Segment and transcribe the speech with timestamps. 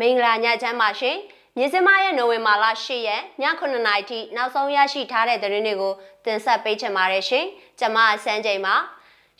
[0.00, 1.16] မင်္ဂလာညချမ်းပါရှင်
[1.56, 5.92] မြစမရဲ့နိုဝင်ဘာလ10ရက်ည9:00နာရီထိနောက်ဆုံးရရှိထားတဲ့သတင်းတွေကို
[6.24, 7.46] တင်ဆက်ပေးချင်ပါတယ်ရှင်
[7.78, 8.74] ကျွန်မစန်းချိန်ပါ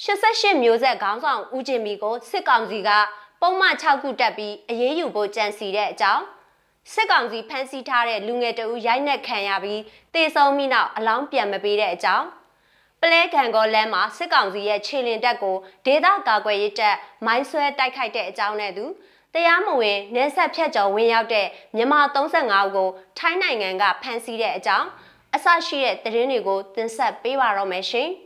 [0.04, 2.90] 88မျိုးဆက်ခေါင်းဆောင်ဦးကျင်မီကိုစစ်ကောင်စီက
[3.40, 6.24] ပုံမှန်6ခုတက်ပြီးအရေးယူဖို့ကြံစီတဲ့အကြောင်း
[6.92, 9.82] စစ်ကောင်စီဖမ်းဆီးထားတဲ့လူငယ်တဦးရိုက်နှက်ခံရပြီး
[10.14, 12.26] တေဆုံးမိနောက်အလောင်းပြန်မပေးတဲ့အကြောင်း
[13.00, 15.56] ပလဲခံကောလမ်းမှာစစ်ကောင်စီရဲ့ခြေလင်တပ်ကို
[15.86, 16.96] ဒေသကာကွယ်ရေးတပ်
[17.26, 18.84] မိုင်းဆွဲတိုက်ခိုက်တဲ့အကြောင်းနဲ့သူ
[19.38, 22.88] တရားမဝင်နေဆက်ဖြတ်ကျော်ဝင်ရောက်တဲ့မြန်မာ35ဦးကို
[23.18, 24.88] ထိုင်းနိုင်ငံကဖမ်းဆီးတဲ့အကြောင်း
[25.36, 28.08] အဆရှိတဲ့သတင်းတွေကိုတင်ဆက်ပေးပါတော့မယ်ရှင်။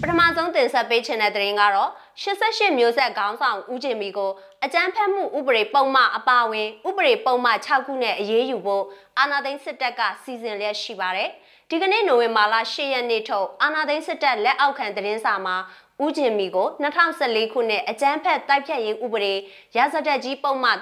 [0.00, 1.90] ပထမဆုံးတင်ဆက်ပေးချင်တဲ့သတင်းကတော့
[2.22, 4.30] 88မျိုးဆက်ခေါင်းဆောင်ဦးကျင်မီကို
[4.64, 8.84] အကြမ်းဖက်မှုဥပဒေပုံမှန်အပါအဝင်ဥပဒေပုံမှန်6ခုနဲ့အရေးယူဖို့
[9.18, 11.30] အာဏာသိမ်းစစ်တပ်ကစီစဉ်လျက်ရှိပါတယ်။
[11.70, 15.56] ဒီကနေ့နိုဝင်ဘာလ10ရက်နေ့ထုတ်အာဏာသိမ်းစစ်တပ်လက်အောက်ခံသတင်းစာမှာ
[16.04, 16.68] ဦးကျင်မီကို
[17.12, 19.34] 2014ခုနှစ်အကြမ်းဖက်တိုက်ဖြတ်ရေးဥပဒေ
[19.76, 20.76] ရာဇတက်ကြီးပုံမှန်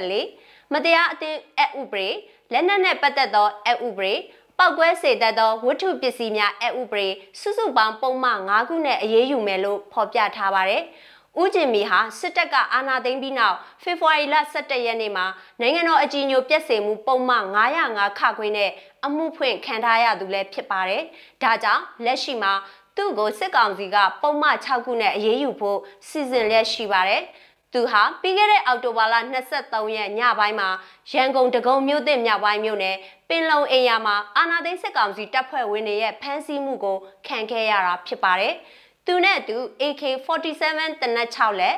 [0.00, 2.08] 124မတရားအသင်းအဥပဒေ
[2.52, 4.14] လက်နက်နဲ့ပတ်သက်သောအဥပဒေ
[4.58, 7.08] ပောက်ကွဲစေတတ်သောဝတ္ထုပစ္စည်းများအဥပဒေ
[7.40, 10.82] စုစုပေါင်းပုံမှန်၅ခုနဲ့အရေးယူမယ်လို့ဖော်ပြထားပါတယ်။
[11.40, 15.26] ဦးကျင်မီဟာစစ်တပ်ကအာဏာသိမ်းပြီးနောက်ဖေဖော်ဝါရီလ17ရက်နေ့မှာ
[15.60, 17.44] နိုင်ငံတော်အကြီးအကျယ်ပြည့်စုံမှုပုံမှန်
[17.80, 18.70] 905ခခွင်းနဲ့
[19.06, 21.02] အမှုဖွင့်ခံထားရသူလည်းဖြစ်ပါတယ်။
[21.42, 22.52] ဒါကြောင့်လက်ရှိမှာ
[22.96, 27.22] သူ့ကိုစစ်ကောင်စီကပုံမှန်6ခုနဲ့အရေးယူဖို့စီစဉ်လျက်ရှိပါတယ်။
[27.72, 29.14] သူဟာပြီးခဲ့တဲ့အောက်တိုဘာလ
[29.54, 30.68] 23ရက်ညပိုင်းမှာ
[31.12, 32.96] ရန်ကုန်တကုံမြို့သစ်မြောက်ပိုင်းမြို့နယ်
[33.28, 38.54] ပင်လုံအိမ်ယာမှာအာနာသိန်းစစ်ကောင်စီတပ်ဖွဲ့ဝင်တွေရဲ့ဖမ်းဆီးမှုကိုခံခဲ့ရတာဖြစ်ပါတယ်။
[39.06, 40.62] သူနဲ့သူ AK47
[41.02, 41.76] တနက်6လက်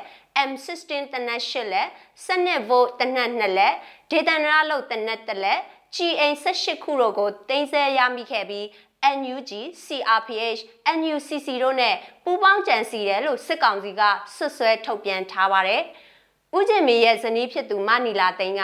[0.48, 1.88] M16 တနက်8လက်
[2.26, 3.74] 12 volt တနက်2လက်
[4.10, 5.60] ဒေသနာလုတ်တနက်1လက်
[5.96, 8.66] GA 18 ခုတို့ကိုတင်ဆက်ရမိခဲ့ပြီး
[9.18, 9.52] NUG,
[9.84, 10.60] CRPH,
[10.98, 14.02] NUCC တို့နဲ့ပူးပေါင်းကြံစီတယ်လို့စစ်ကောင်စီက
[14.34, 15.82] ဆွဆွဲထုတ်ပြန်ထားပါတယ်။
[16.56, 18.62] ဦးကျင်မီရဲ့ဇနီးဖြစ်သူမနီလာသိန်းက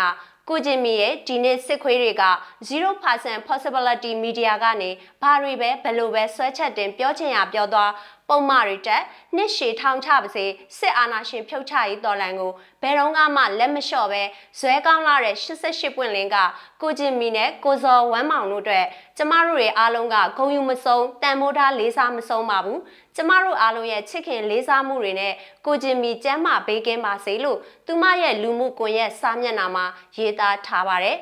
[0.48, 2.24] ကိုကျင်မီရဲ့ဒီနေ့စစ်ခွေးတွေက
[2.68, 4.90] 0% possibility media ကနေ
[5.22, 7.90] ဘာတွေပဲဘယ်လိုပဲဆွဲချက်တင်ပြောချင်ရပြောသွား
[8.30, 9.02] ပုံမှန်တွေတက်
[9.36, 10.44] နှစ်ရှည်ထောင်ချပါစေ
[10.78, 12.52] စစ်အာဏာရှင်ဖြုတ်ချရေးတော်လှန်ကို
[12.82, 14.22] ဘယ်တော့မှလက်မလျှော့ပဲ
[14.58, 16.36] ဇွဲကောင်းလာတဲ့88ပွင့်လင်းက
[16.82, 18.86] ကိုကျင်မီနဲ့ကိုဇော်ဝမ်းမောင်တို့အတွက်
[19.16, 22.80] ကျမတို့ရဲ့အားလုံးကဂုံယူမဆုံးတန်မိုးထားလေးစားမဆုံးပါဘူး
[23.16, 25.32] ကျမတို့အားလုံးရဲ့ချစ်ခင်လေးစားမှုတွေနဲ့
[25.66, 29.86] ကိုကျင်မီကျမ်းမာဘေးကင်းပါစေလို့သူမရဲ့လူမှုကွန်ရက်စာမျက်နှာမှာ
[30.16, 31.18] ရေးသားထားပါတယ်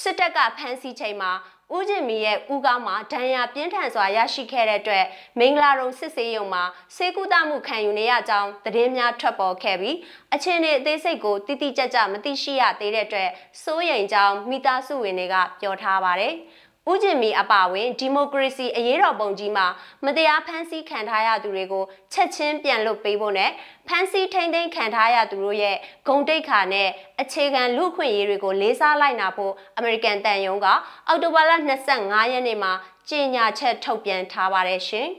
[0.00, 1.32] စစ်တပ်ကဖမ်းဆီးချိန်မှာ
[1.76, 5.04] ဦးကျင်မီရဲ့ဦးကောင်းမှာဒဏ်ရာပြင်းထန်စွာရရှိခဲ့တဲ့အတွက်
[5.38, 6.64] မင်္ဂလာရုံစစ်ဆေးရုံမှာ
[6.96, 9.96] စေကူတမှုခံယူနေရကြောင်းသတင်းများထွက်ပေါ်ခဲ့ပြီး
[10.34, 13.30] အချင်းတွေအသေးစိတ်ကိုတိတိကျကျမသိရှိရသေးတဲ့အတွက်
[13.62, 16.34] စိုးရိမ်ကြောင်းမိသားစုဝင်တွေကပြောထားပါတယ်။
[16.90, 19.66] ဦးကျင်မီအပါဝင်ဒီမိုကရေစီအရေးတော်ပုံကြီးမှာ
[20.04, 23.50] မတရားဖမ်းဆီးခံထားရသူတွေကိုချက်ချင်းပြန်လွတ်ပေးဖို့နဲ့
[23.88, 25.76] ဖမ်းဆီးထိန်းသိမ်းခံထားရသူတို့ရဲ့
[26.08, 26.88] ဂုံတိတ်ခါနဲ့
[27.20, 30.66] အခြေခံလူခွင့်ရေးတွေကိုလေးစားလိုက်နာဖို့အမေရိကန်တန်ယုံက
[31.08, 31.52] အောက်တိုဘာလ
[31.92, 32.72] 25ရက်နေ့မှာ
[33.10, 35.08] ကြေညာချက်ထုတ်ပြန်ထားပါတယ်ရှင်။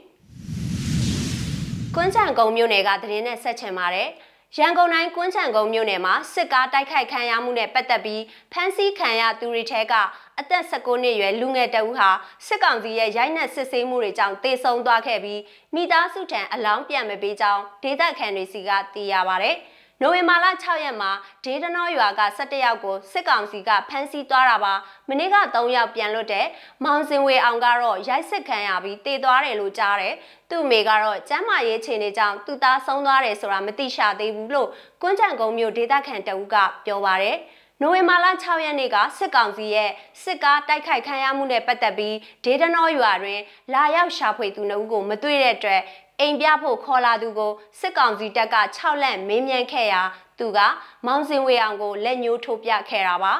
[1.94, 4.08] ကွန်းချံကုံမြို့နယ်ကသတင်းနဲ့ဆက်ချင်ပါတယ်။
[4.58, 8.22] ရန်ကုန်တိုင်းကွန်းချံကုန်းမြို့နယ်မှာစစ်ကားတိုက်ခိုက်ခံရမှုနဲ့ပတ်သက်ပြီး
[8.52, 9.94] ဖမ်းဆီးခံရသူတွေထဲက
[10.38, 12.08] အသက်19နှစ်အရွယ်လူငယ်တဦးဟာ
[12.46, 15.40] စစ်ကောင်စီရဲ့ရိုက်နှက်စစ်ဆေးမှုတွေကြောင့်တေဆုံးသွားခဲ့ပြီး
[15.74, 19.50] မိသားစုထံအလောင်းပြန်မပေးကြောင်းဒေသခံတွေစီကသိရပါဗျ။
[20.02, 21.10] နိုဝင်ဘာလ6ရက်မှာ
[21.44, 24.74] ဒေသနောရွာက17ယောက်ကိုစစ်ကောင်စီကဖမ်းဆီးသွားတာပါ
[25.08, 26.46] မနေ့က3ယောက်ပြန်လွတ်တဲ့
[26.84, 30.14] မောင်စင်ဝေအောင်ကတော့ရိုက်စစ်ခံရပြီးတေသွားတယ်လို့ကြားတယ်
[30.50, 34.68] သူ့မိကတော့ကျမ်းမာရေးခြေနေကြောင်းသူသားဆုံးသွားတယ်ဆိုတာမသိရှာသေးဘူးလို့
[35.02, 36.56] ကွန်းချံကုန်းမြို့ဒေသခံတအုပ်က
[36.86, 37.36] ပြောပါတယ်
[37.82, 39.90] နိုဝင်ဘာလ6ရက်နေ့ကစစ်ကောင်စီရဲ့
[40.22, 43.40] စစ်ကားတိုက်ခိုက်ခံရမှုနဲ့ပတ်သက်ပြီးဒေဒနောရွာတွင်
[43.72, 45.80] လာရောက်ရှာဖွေသူနှုတ်ကိုမတွေ့တဲ့အတွက်
[46.20, 50.02] အိမ်ပြဖို့ခေါ်လာသူကိုစစ်ကောင်စီတပ်က6လက်မင်းမြန်းခဲ့ရာ
[50.38, 50.58] သူက
[51.06, 53.34] မောင်စင်ဝေအောင်ကိုလက်ညှိုးထိုးပြခဲ့တာပါ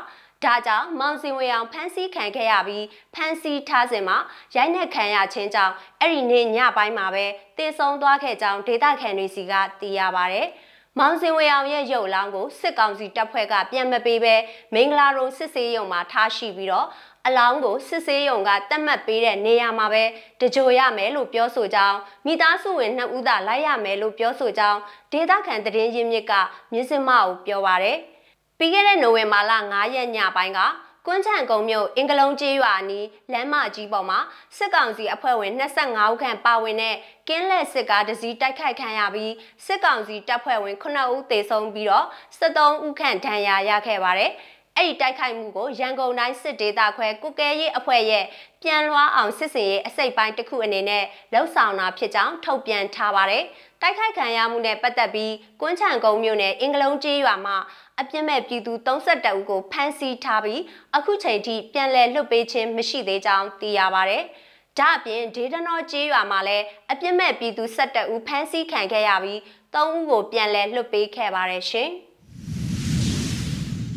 [0.44, 2.84] ဒါကြောင့်မောင်စင်ဝေအောင်ဖမ်းဆီးခံခဲ့ရပြီး
[3.14, 4.16] ဖမ်းဆီးထားစဉ်မှာ
[4.56, 7.24] ရိုက်နှက်ခံရခြင်းကြောင့်အဲ့ဒီနေ့ညပိုင်းမှာပဲ
[7.58, 10.40] တေဆုံးသွားခဲ့ကြောင်းဒေသခံတွေစီကသိရပါဗျ။
[10.98, 14.34] မောင်စင်ဝေအောင်ရဲ့ရုပ်လောင်းကိုစစ်ကောင်စီတပ်ဖွဲ့ကပြန်မပေးဘဲ
[14.74, 16.86] မင်္ဂလာရုံစစ်စေးရုံမှာထားရှိပြီးတော့
[17.26, 20.04] အလောင်းကိုစစ်ဆေးရုံကတတ်မှတ်ပေးတဲ့နေရာမှာပဲ
[20.40, 24.78] တကြိုရမယ်လို့ပြောဆိုကြောင်းမိသားစုဝင်နှစ်ဦးသာလိုက်ရမယ်လို့ပြောဆိုကြောင်း
[25.12, 26.32] ဒေသခံသတင်းရင်းမြစ်က
[26.72, 27.98] မြစ်စမကိုပြောပါရယ်
[28.58, 30.60] ပြီးခဲ့တဲ့နိုဝင်ဘာလ9ရက်ညပိုင်းက
[31.06, 34.18] ကွန်းချံကုံမြို့အင်္ဂလုံးကျေးရွာနီးလမ်းမကြီးပေါ်မှာ
[34.56, 36.96] စစ်ကောင်စီအဖွဲ့ဝင်25ဦးခန့်ပါဝင်တဲ့
[37.28, 39.32] ကင်းလက်စစ်ကားတစ်စီးတိုက်ခိုက်ခံရပြီး
[39.66, 42.06] စစ်ကောင်စီတပ်ဖွဲ့ဝင်9ဦးသေဆုံးပြီးတော့
[42.40, 44.32] 73ဦးခန့်ဒဏ်ရာရခဲ့ပါတယ်။
[44.76, 48.24] အဲ့ဒီတိုက်ခိုက်မှုကိုရန်ကုန်တိုင်းစစ်ဒေသခွဲကုကဲရေးအဖွဲ့ရဲ့
[48.62, 53.44] ပြန်လွှားအောင်စစ်စင်ရေးအစိတ်ပိုင်းတစ်ခုအနေနဲ့လှုပ်ဆောင်တာဖြစ်ကြောင်းထုတ်ပြန်ထားပါတယ်။
[53.82, 57.56] တိုက်ခိုက်ခံရမှုနဲ့ပတ်သက်ပြီးကွန်းချံကုန်းမြို့နယ်အင်္ဂလုံးကျေးရွာမှာ
[58.00, 60.60] အပြစ်မဲ့ပြည်သူ32ဦးကိုဖမ်းဆီးထားပြီး
[60.96, 64.18] အခုချိန်ထိပြန်လည်လွတ်ပေးခြင်းမရှိသေးကြောင်းသိရပါဗျ။
[64.78, 69.38] ဒါအပြင်ဒေသနောကျေးရွာမှာလည်းအပြစ်မဲ့ပြည်သူ12ဦးဖမ်းဆီးခံခဲ့ရပြီး
[69.74, 71.90] 3ဦးကိုပြန်လည်လွတ်ပေးခဲ့ပါတယ်ရှင်။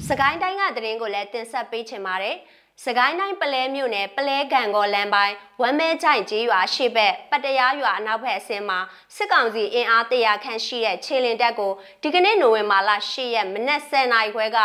[0.10, 2.36] စကိုင်းတိုင်းကသတင်းကိုလည်းတင်ဆက်ပေးချင်ပါတယ်။
[2.86, 8.80] စကိုင်းတိုင်းပလဲမြို့နယ်ပလဲကန်ကောလမ်းပိုင်းဝမ်းမဲချိုင်ကျေးရွာရှေ့ဘက်ပတရာရွာအနောက်ဘက်အစင်းမှာ
[9.16, 11.72] စစ်ကောင်စီအင်အားတရာခန့်ရှိတဲ့ခြေလင်တပ်ကို
[12.02, 14.58] ဒီကနေ့နိုဝင်ဘာလ10ရက်မနက်10:00နာရီခွဲက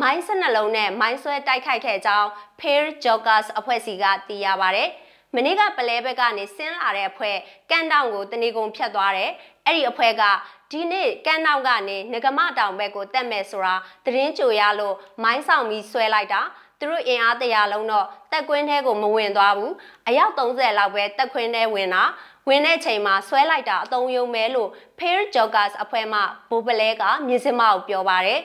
[0.00, 2.28] မိုင်း12လုံးနဲ့မိုင်းဆွဲတိုက်ခိုက်ခဲ့ကြောင်း
[2.60, 4.84] Pair Joggers အဖွဲ့စီကသိရပါဗျ။
[5.36, 7.36] မနေ့ကပလဲဘက်ကနေဆင်းလာတဲ့အဖွဲ့
[7.70, 9.30] ကန်တောင်ကိုတနေကုန်ဖြတ်သွားတယ်။
[9.66, 10.22] အဲ့ဒီအဖွဲ့က
[10.70, 16.42] ဒီနေ့ကန်တောင်ကနေငကမတောင်ဘက်ကိုတက်မယ်ဆိုတာသတင်းကြိုရလို့မိုင်းဆောင်ပြီးဆွဲလိုက်တာ။
[16.78, 19.72] သူတို့အင်အားတရာလုံးတော့တက်ကွင်းထဲကိုမဝင်သွားဘူး
[20.08, 22.04] အယောက်30လောက်ပဲတက်ခွင်းထဲဝင်တာ
[22.48, 26.20] ဝင်တဲ့ချိန်မှာဆွဲလိုက်တာအတုံးယုံမဲလို့ Pair Joggers အဖွဲ့မှ
[26.50, 28.40] ဘိုးပလဲကမြစ်စမကိုပြောပါတယ်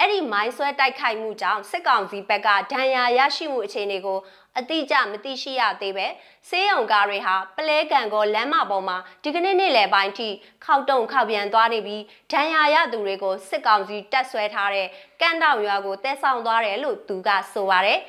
[0.00, 4.18] အဲ့ဒီမိုင်းဆွဲတိုက်ခိုက်မှုကြောင့်စစ်ကောင်စီဘက်ကဒဏ်ရာရရှိမှုအခြေအနေကို
[4.58, 6.06] အတိအကျမသိရှိရသေးပဲ
[6.48, 10.28] စေးရုံကားတွေဟာပလဲကန်ကောလမ်းမပေါ်မှာဒီကနေ့နေ့လယ်ပိုင်းထိ
[10.64, 12.02] ခောက်တုံခောက်ပြန်သွားနေပြီး
[12.32, 14.86] ဒဏ်ရာရသူတွေကိုစစ်ကောင်စီတက်ဆွဲထားတဲ့
[15.20, 18.00] ကန်တောင်ရွာကိုတဲဆောင်သွားတယ်လို့သူကဆိုပါတယ်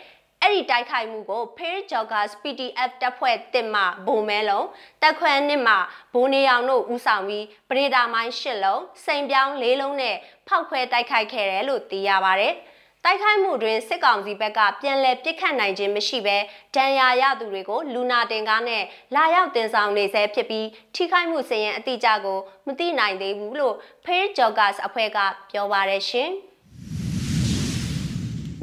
[0.41, 4.67] အဲ့ဒီတိုက်ခိုက်မှုကို Pair Joggers PDF တပ်ဖွဲ့တစ်မှဘုံမဲလုံး
[5.01, 5.75] တက်ခွန်းနှစ်မှ
[6.13, 10.15] ဘိုးနေအောင်တို့ဦးဆောင်ပြီးပရိဒါမိုင်း၈လုံးစိန်ပြောင်း၄လုံးနဲ့
[10.47, 12.53] ဖောက်ခွဲတိုက်ခိုက်ခဲ့တယ်လို့သိရပါတယ်။
[13.07, 16.37] တိုက်ခိုက်မှုတွင်စစ်ကောင်စီဘက်ကပြန်လည်ပစ်ခတ်နိုင်ခြင်းမရှိဘဲ
[16.75, 18.83] ဒဏ်ရာရသူတွေကိုလူနာတင်ကားနဲ့
[19.15, 25.17] လာရောက်တင်ဆောင်နေဆဲဖြစ်ပြီးထိခိုက်မှုစရင်အတိအကျကိုမသိနိုင်သေးဘူးလို့ Fair Joggers အဖွဲ့က
[25.51, 26.29] ပြောပါရရှင်။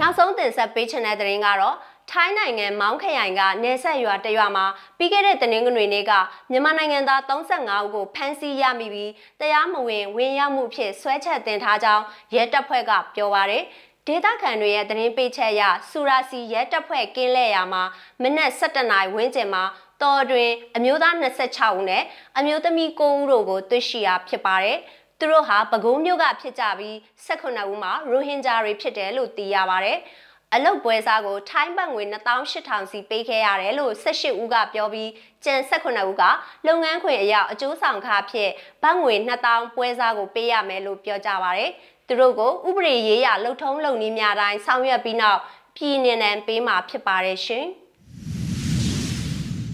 [0.00, 1.77] နောက်ဆုံးတင်ဆက်ပေးချင်တဲ့သတင်းကတော့
[2.11, 4.65] ထိုင်းနိုင်ငံမောင်းခရိုင်ကနေဆက်ရွာတရွာမှာ
[4.99, 6.12] ပြီးခဲ့တဲ့တနင်္ဂနွေနေ့က
[6.50, 12.05] မြန်မာနိုင်ငံသား35ဦးကိုဖမ်းဆီးရမိပြီးတရားမဝင်ဝင်ရောက်မှုဖြစ်ဆွဲချက်တင်ထားကြောင်း
[12.35, 13.65] ရဲတပ်ဖွဲ့ကပြောပါရယ်
[14.09, 17.83] ဒေသခံတွေရဲ့သတင်းပေးချက်အရစူရာစီရဲတပ်ဖွဲ့ကင်းလဲရာမှာ
[18.23, 19.65] မနက်7:00နာရီဝန်းကျင်မှာ
[20.03, 22.03] တော်တွင်အမျိုးသား26ဦးနဲ့
[22.39, 24.79] အမျိုးသမီး9ဦးတို့ကိုတွေ့ရှိရာဖြစ်ပါတယ်။
[25.19, 26.95] သူတို့ဟာပဲခူးမြို့ကဖြစ်ကြပြီး
[27.27, 29.99] 18ဦးမှာရိုဟင်ဂျာတွေဖြစ်တယ်လို့သိရပါတယ်။
[30.55, 35.11] အလုတ်ပွဲစားကိုထိုင်းဘတ်ငွေ2800စီပေးခဲ့ရတယ်လို့18ဦးကပြောပြီး
[35.45, 36.23] ကျန်18ဦးက
[36.67, 38.51] လုပ်ငန်းခွင်အရောက်အကျိုးဆောင်ခါဖြစ်
[38.83, 41.67] ဘတ်ငွေ2000ပွဲစားကိုပေးရမယ်လို့ပြောကြပါဗျ။
[42.12, 45.41] သူတို့ကိုဥပဒေရေးရလှုပ်ထုံးလုပ်နည်းများတိုင်းဆောင်ရွက်ပြီးနောက်
[45.76, 47.67] ပြည်နယ်နံပေးမှာဖြစ်ပါတယ်ရှင်။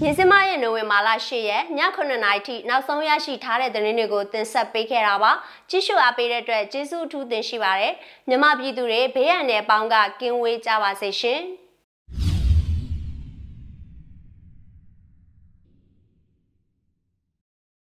[0.02, 1.64] မြင်းစမရဲ့နိုဝင်ဘာလ10ရက်ည
[1.96, 5.32] 9:00နာရီထိနောက်ဆုံးရရှိထားတဲ့သတင်းတွေကိုတင်ဆက်ပေးခဲ့တာပါ။
[5.70, 7.92] ကြည့်ရှုအားပေးတဲ့အတွက်ကျေးဇူးအထူးတင်ရှိပါတယ်။
[8.28, 11.42] မြမပြည်သူတွေဘေးရန်တဲ့ပေါင်းကကင်းဝေးကြပါစေရှင်။